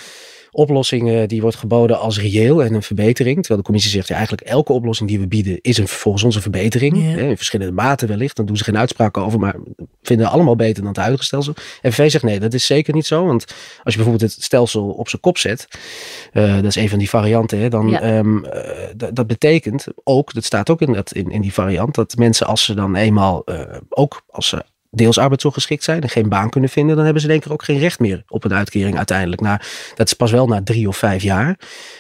[0.52, 3.38] oplossingen die wordt geboden als reëel en een verbetering.
[3.38, 6.36] Terwijl de commissie zegt, ja, eigenlijk elke oplossing die we bieden is een, volgens ons
[6.36, 6.98] een verbetering.
[6.98, 7.04] Ja.
[7.04, 8.36] Hè, in verschillende maten wellicht.
[8.36, 9.56] Dan doen ze geen uitspraken over, maar
[10.02, 11.54] vinden allemaal beter dan het huidige stelsel.
[11.82, 13.26] En VV zegt, nee, dat is zeker niet zo.
[13.26, 13.46] Want
[13.84, 15.68] als je bijvoorbeeld het stelsel op zijn kop zet,
[16.34, 18.18] uh, dat is een van die varianten, hè, dan ja.
[18.18, 18.52] um, uh,
[19.14, 22.64] dat betekent ook, dat staat ook in, dat, in, in die variant, dat mensen als
[22.64, 26.96] ze dan eenmaal, uh, ook als ze deels arbeidsongeschikt zijn en geen baan kunnen vinden,
[26.96, 29.42] dan hebben ze denk ik ook geen recht meer op een uitkering uiteindelijk.
[29.42, 29.60] Nou,
[29.96, 31.60] dat is pas wel na drie of vijf jaar.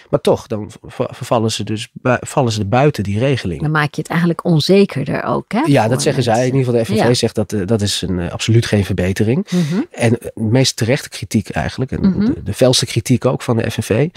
[0.09, 1.87] Maar toch, dan vervallen ze dus
[2.19, 3.61] vallen ze buiten die regeling.
[3.61, 5.61] Dan maak je het eigenlijk onzekerder ook, hè?
[5.65, 6.47] Ja, dat zeggen zij.
[6.47, 7.13] In ieder geval de FNV ja.
[7.13, 9.47] zegt dat uh, dat is een, uh, absoluut geen verbetering.
[9.49, 9.85] Mm -hmm.
[9.91, 12.25] En de meest terechte kritiek eigenlijk, en mm -hmm.
[12.25, 14.09] de, de felste kritiek ook van de FNV,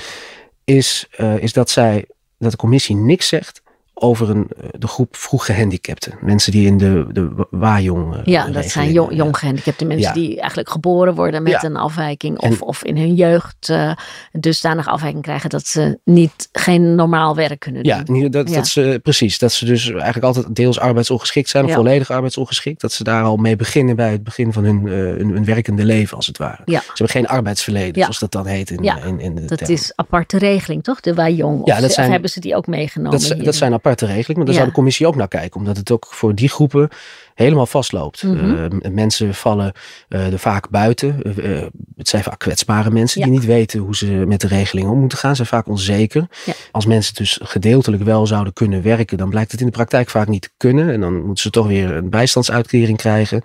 [0.64, 2.04] is, uh, is dat zij,
[2.38, 3.62] dat de commissie niks zegt
[4.00, 6.14] over een, de groep vroeg gehandicapten.
[6.20, 8.14] Mensen die in de, de waaijong.
[8.14, 10.12] Uh, ja, dat zijn jong, jong gehandicapte mensen ja.
[10.12, 11.64] die eigenlijk geboren worden met ja.
[11.64, 12.38] een afwijking.
[12.38, 13.92] Of, en, of in hun jeugd uh,
[14.32, 18.20] dusdanig afwijking krijgen dat ze niet geen normaal werk kunnen doen.
[18.20, 18.54] Ja, dat, ja.
[18.54, 19.38] dat ze, precies.
[19.38, 21.64] Dat ze dus eigenlijk altijd deels arbeidsongeschikt zijn.
[21.64, 22.80] Of volledig arbeidsongeschikt.
[22.80, 25.84] Dat ze daar al mee beginnen bij het begin van hun, uh, hun, hun, werkende
[25.84, 26.62] leven als het ware.
[26.64, 29.72] Ze hebben geen arbeidsverleden, zoals dat dan heet in, in, in de Dat term.
[29.72, 31.00] is aparte regeling, toch?
[31.00, 31.66] De waaijong.
[31.66, 33.20] Ja, dat zijn, hebben ze die ook meegenomen?
[33.20, 34.53] Dat, dat zijn aparte regeling, maar daar ja.
[34.53, 36.88] zou de commissie ook naar kijken, omdat het ook voor die groepen
[37.35, 38.22] helemaal vastloopt.
[38.22, 38.81] Mm -hmm.
[38.83, 39.72] uh, mensen vallen
[40.09, 41.20] uh, er vaak buiten.
[41.24, 41.62] Uh,
[41.96, 43.26] het zijn vaak kwetsbare mensen ja.
[43.26, 45.37] die niet weten hoe ze met de regeling om moeten gaan.
[45.37, 46.26] Ze zijn vaak onzeker.
[46.44, 46.53] Ja.
[46.70, 50.29] Als mensen dus gedeeltelijk wel zouden kunnen werken, dan blijkt het in de praktijk vaak
[50.29, 50.92] niet te kunnen.
[50.92, 53.42] En dan moeten ze toch weer een bijstandsuitkering krijgen.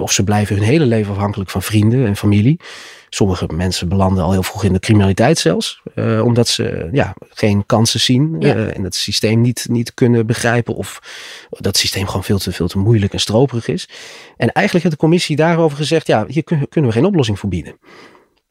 [0.00, 2.60] of ze blijven hun hele leven afhankelijk van vrienden en familie.
[3.10, 5.82] Sommige mensen belanden al heel vroeg in de criminaliteit zelfs.
[5.94, 8.36] Uh, omdat ze ja, geen kansen zien.
[8.38, 8.54] Ja.
[8.54, 10.74] Uh, en het systeem niet, niet kunnen begrijpen.
[10.74, 11.00] Of
[11.50, 13.88] dat systeem gewoon veel te, veel te moeilijk en stroperig is.
[14.36, 16.06] En eigenlijk heeft de commissie daarover gezegd.
[16.06, 17.74] Ja, hier kunnen we geen oplossing voor bieden.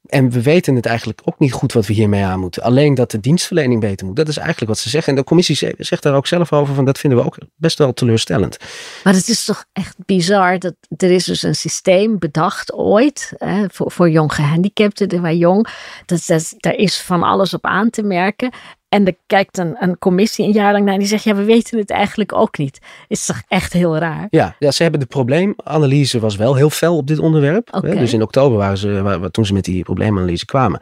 [0.10, 2.64] En we weten het eigenlijk ook niet goed wat we hiermee aan moeten.
[2.64, 4.16] Alleen dat de dienstverlening beter moet.
[4.16, 5.14] Dat is eigenlijk wat ze zeggen.
[5.14, 7.94] En de commissie zegt daar ook zelf over van dat vinden we ook best wel
[7.94, 8.58] teleurstellend.
[9.04, 13.66] Maar het is toch echt bizar dat er is dus een systeem bedacht ooit hè,
[13.72, 15.68] voor, voor jong gehandicapten, waar jong.
[16.06, 18.52] Dat, dat, daar is van alles op aan te merken.
[18.90, 21.44] En er kijkt een, een commissie een jaar lang naar en die zegt, ja, we
[21.44, 22.80] weten het eigenlijk ook niet.
[23.08, 24.28] Is toch echt heel raar?
[24.30, 27.76] Ja, ja ze hebben de probleemanalyse was wel heel fel op dit onderwerp.
[27.76, 27.98] Okay.
[27.98, 30.80] Dus in oktober waren ze, waar, toen ze met die probleemanalyse kwamen,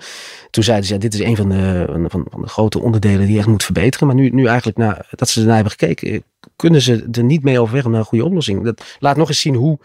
[0.49, 3.37] toen zeiden ze, ja, dit is een van de, van, van de grote onderdelen die
[3.37, 4.07] echt moet verbeteren.
[4.07, 6.23] Maar nu, nu eigenlijk, na, dat ze ernaar hebben gekeken,
[6.55, 8.63] kunnen ze er niet mee overweg naar een goede oplossing.
[8.63, 9.79] Dat laat nog eens zien hoe,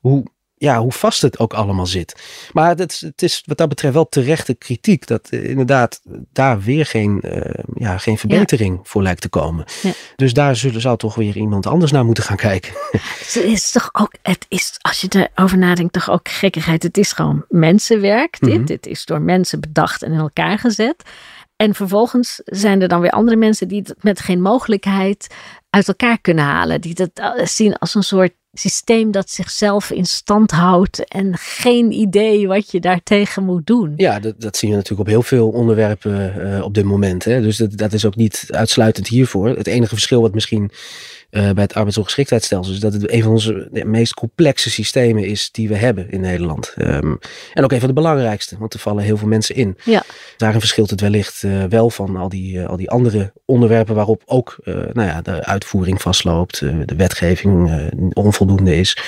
[0.00, 0.24] hoe
[0.62, 2.20] ja, hoe vast het ook allemaal zit.
[2.52, 5.06] Maar het, het is wat dat betreft wel terechte kritiek.
[5.06, 6.00] Dat uh, inderdaad
[6.32, 7.40] daar weer geen, uh,
[7.74, 8.80] ja, geen verbetering ja.
[8.84, 9.64] voor lijkt te komen.
[9.82, 9.92] Ja.
[10.16, 12.72] Dus daar zullen, zou toch weer iemand anders naar moeten gaan kijken.
[13.18, 16.82] Het is toch ook, het is, als je erover nadenkt, toch ook gekkigheid.
[16.82, 18.40] Het is gewoon mensenwerk.
[18.40, 18.64] Dit, mm -hmm.
[18.64, 21.02] dit is door mensen bedacht en in elkaar gezet.
[21.56, 25.26] En vervolgens zijn er dan weer andere mensen die het met geen mogelijkheid
[25.70, 26.80] uit elkaar kunnen halen.
[26.80, 27.10] Die dat
[27.44, 32.80] zien als een soort systeem dat zichzelf in stand houdt en geen idee wat je
[32.80, 33.92] daartegen moet doen.
[33.96, 37.24] Ja, dat, dat zien we natuurlijk op heel veel onderwerpen uh, op dit moment.
[37.24, 37.40] Hè.
[37.40, 39.48] Dus dat, dat is ook niet uitsluitend hiervoor.
[39.48, 40.70] Het enige verschil wat misschien
[41.32, 45.76] bij het arbeidsongeschiktheidsstelsel is dat het een van onze meest complexe systemen is die we
[45.76, 46.72] hebben in Nederland.
[46.76, 47.14] Ehm,
[47.52, 49.76] en ook een van de belangrijkste, want er vallen heel veel mensen in.
[49.84, 50.02] Ja.
[50.42, 55.02] Daarin verschilt het wellicht wel van al die, al die andere onderwerpen waarop ook nou
[55.08, 57.70] ja, de uitvoering vastloopt, de wetgeving
[58.12, 58.98] onvoldoende is.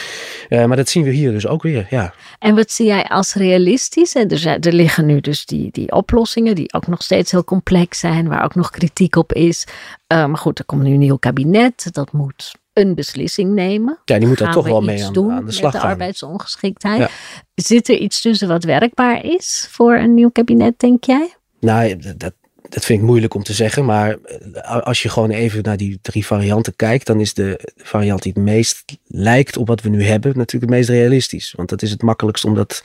[0.49, 1.87] maar dat zien we hier dus ook weer.
[1.91, 2.15] Ja.
[2.39, 4.15] En wat zie jij als realistisch?
[4.15, 7.99] Er, zijn, er liggen nu dus die, die oplossingen die ook nog steeds heel complex
[7.99, 9.67] zijn, waar ook nog kritiek op is.
[10.07, 11.89] Maar goed, er komt nu een nieuw kabinet.
[11.93, 13.99] Dat moet een beslissing nemen.
[14.05, 17.11] Ja, die moet daar toch wel mee aan, aan, de slag met de arbeidsongeschiktheid.
[17.55, 21.35] Zit er iets tussen wat werkbaar is voor een nieuw kabinet, denk jij?
[21.61, 22.33] Nou, dat,
[22.69, 23.85] dat vind ik moeilijk om te zeggen.
[23.85, 24.17] Maar
[24.53, 28.33] eh, als je gewoon even naar die drie varianten kijkt, dan is de variant die
[28.35, 31.53] het meest lijkt op wat we nu hebben, natuurlijk het meest realistisch.
[31.57, 32.83] Want dat is het makkelijkst om dat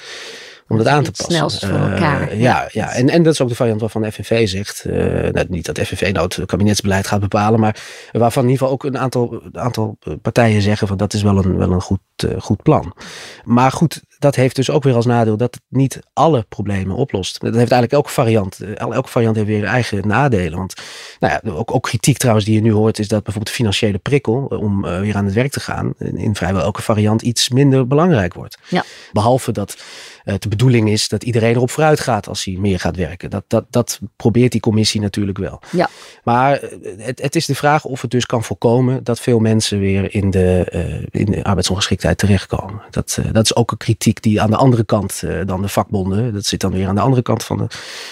[0.69, 1.35] om dat aan te passen.
[1.35, 2.33] Snelst voor elkaar.
[2.33, 2.91] Uh, ja, ja.
[2.91, 4.83] En, en dat is ook de variant waarvan de FNV zegt.
[4.87, 4.93] Uh,
[5.31, 8.83] nou, niet dat FNV nou het kabinetsbeleid gaat bepalen, maar waarvan in ieder geval ook
[8.83, 12.63] een aantal, aantal partijen zeggen van dat is wel een, wel een goed, uh, goed
[12.63, 12.95] plan.
[13.43, 17.33] Maar goed, dat heeft dus ook weer als nadeel dat het niet alle problemen oplost.
[17.33, 18.59] Dat heeft eigenlijk elke variant.
[18.75, 20.57] Elke variant heeft weer eigen nadelen.
[20.57, 20.73] Want
[21.19, 23.97] nou ja, ook, ook kritiek trouwens die je nu hoort, is dat bijvoorbeeld de financiële
[23.97, 28.33] prikkel om weer aan het werk te gaan, in vrijwel elke variant iets minder belangrijk
[28.33, 28.57] wordt.
[28.67, 28.83] Ja.
[29.11, 29.77] Behalve dat
[30.23, 33.29] het de bedoeling is dat iedereen erop vooruit gaat als hij meer gaat werken.
[33.29, 35.61] Dat, dat, dat probeert die commissie natuurlijk wel.
[35.71, 35.89] Ja.
[36.23, 36.61] Maar
[36.97, 40.29] het, het is de vraag of het dus kan voorkomen dat veel mensen weer in
[40.29, 40.67] de,
[41.11, 42.81] uh, in de arbeidsongeschiktheid terechtkomen.
[42.89, 45.67] Dat, uh, dat is ook een kritiek die aan de andere kant uh, dan de
[45.67, 47.65] vakbonden, dat zit dan weer aan de andere kant van de,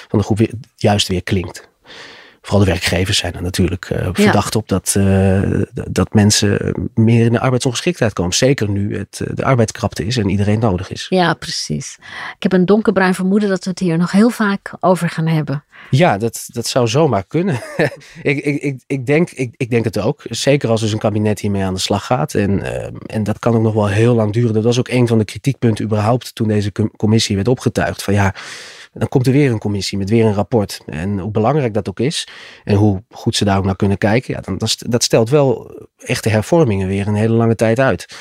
[0.07, 1.67] van de groep, weer, juist weer klinkt
[2.47, 5.41] vooral de werkgevers zijn er natuurlijk uh, verdacht op dat, uh,
[5.73, 8.35] dat mensen meer in de arbeidsongeschiktheid komen.
[8.35, 11.05] Zeker nu het de arbeidskrapte is en iedereen nodig is.
[11.09, 11.97] Ja, precies.
[12.35, 15.63] Ik heb een donkerbruin vermoeden dat we het hier nog heel vaak over gaan hebben.
[15.89, 17.61] Ja, dat, dat zou zomaar kunnen.
[18.21, 20.21] ik, ik, ik, ik, denk, ik, ik denk het ook.
[20.29, 22.33] Zeker als dus een kabinet hiermee aan de slag gaat.
[22.33, 24.53] En, uh, en dat kan ook nog wel heel lang duren.
[24.53, 28.03] Dat was ook een van de kritiekpunten überhaupt toen deze commissie werd opgetuigd.
[28.03, 28.33] Van ja,
[28.97, 30.81] dan komt er weer een commissie met weer een rapport.
[30.85, 32.27] En hoe belangrijk dat ook is
[32.63, 36.29] en hoe goed ze daar ook naar kunnen kijken, ja, dan, dat stelt wel echte
[36.29, 38.15] hervormingen weer een hele lange tijd uit.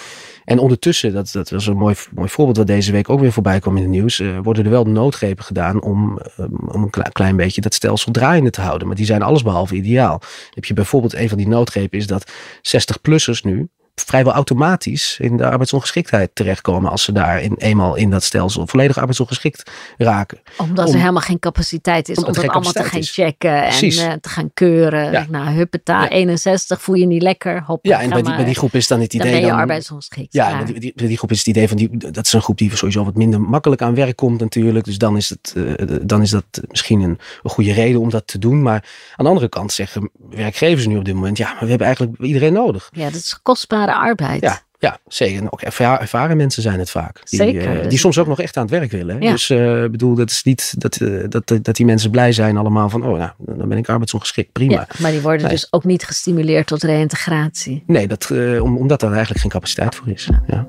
[0.47, 3.61] En ondertussen, dat, dat was een mooi, mooi voorbeeld wat deze week ook weer voorbij
[3.61, 7.13] kwam in het nieuws, uh, worden er wel noodgrepen gedaan om, um, om een klein,
[7.13, 8.87] klein beetje dat stelsel draaiende te houden.
[8.87, 10.21] Maar die zijn allesbehalve ideaal.
[10.51, 13.69] Heb je bijvoorbeeld een van die noodgrepen is dat 60-plussers nu
[14.05, 18.99] vrijwel automatisch in de arbeidsongeschiktheid terechtkomen als ze daar in, eenmaal in dat stelsel volledig
[18.99, 20.39] arbeidsongeschikt raken.
[20.57, 24.29] Omdat er helemaal geen capaciteit is om dat allemaal te gaan checken en uh, te
[24.29, 25.11] gaan keuren.
[25.13, 25.27] Ja.
[25.31, 26.09] Nou, huppeta, ja.
[26.09, 27.63] 61 voel je niet lekker.
[27.63, 29.27] Hop, ja, en bij die, bij die, groep is dan het idee.
[29.27, 30.33] Dan ben je dan, arbeidsongeschikt.
[30.33, 32.77] Ja, bij die, die, groep is het idee van die, dat is een groep die
[32.77, 34.85] sowieso wat minder makkelijk aan werk komt natuurlijk.
[34.85, 38.27] Dus dan is, het, uh, dan is dat misschien een, een goede reden om dat
[38.27, 38.63] te doen.
[38.63, 38.85] Maar
[39.17, 42.21] aan de andere kant zeggen werkgevers nu op dit moment, ja, maar we hebben eigenlijk
[42.21, 42.89] iedereen nodig.
[42.93, 44.41] Ja, dat is kostbaar arbeid.
[44.41, 45.41] Ja, ja, zeker.
[45.41, 47.21] En ook ervaren mensen zijn het vaak.
[47.25, 47.83] Die, zeker.
[47.83, 49.21] Uh, die soms ook nog echt aan het werk willen.
[49.21, 49.31] Ja.
[49.31, 52.57] Dus ik uh, bedoel, dat is niet dat, uh, dat, dat die mensen blij zijn
[52.57, 54.73] allemaal van, oh nou, dan ben ik arbeidsongeschikt, prima.
[54.73, 55.51] Ja, maar die worden nee.
[55.51, 57.83] dus ook niet gestimuleerd tot reïntegratie.
[57.87, 60.29] Nee, dat, om, omdat er eigenlijk geen capaciteit voor is.
[60.31, 60.43] Ja.
[60.47, 60.67] Ja.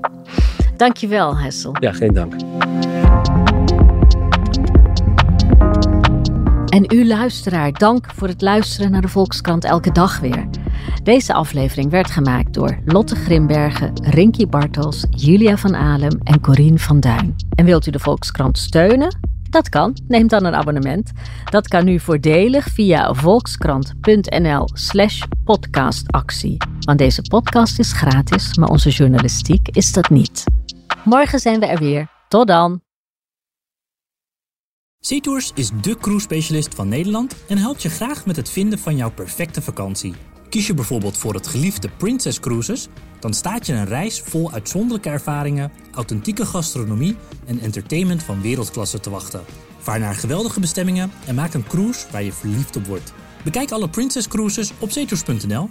[0.77, 1.75] Dankjewel, Hessel.
[1.79, 2.33] Ja, geen dank.
[6.69, 10.47] En u luisteraar, dank voor het luisteren naar de Volkskrant elke dag weer.
[11.03, 16.99] Deze aflevering werd gemaakt door Lotte Grimbergen, Rinky Bartels, Julia van Alem en Corine van
[16.99, 17.35] Duin.
[17.55, 19.35] En wilt u de Volkskrant steunen?
[19.49, 19.97] Dat kan.
[20.07, 21.11] Neem dan een abonnement.
[21.45, 26.57] Dat kan nu voordelig via volkskrant.nl/slash podcastactie.
[26.79, 30.43] Want deze podcast is gratis, maar onze journalistiek is dat niet.
[31.03, 32.07] Morgen zijn we er weer.
[32.27, 32.81] Tot dan.
[34.99, 39.11] SeaTours is de cruise-specialist van Nederland en helpt je graag met het vinden van jouw
[39.11, 40.13] perfecte vakantie.
[40.49, 42.87] Kies je bijvoorbeeld voor het geliefde Princess Cruises,
[43.19, 49.09] dan staat je een reis vol uitzonderlijke ervaringen, authentieke gastronomie en entertainment van wereldklasse te
[49.09, 49.43] wachten.
[49.79, 53.13] Vaar naar geweldige bestemmingen en maak een cruise waar je verliefd op wordt.
[53.43, 55.69] Bekijk alle Princess Cruises op zeetours.nl